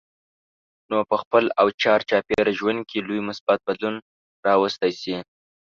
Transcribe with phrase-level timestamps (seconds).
[0.89, 3.95] نو په خپل او چار چاپېره ژوند کې لوی مثبت بدلون
[4.45, 5.15] راوستی شئ.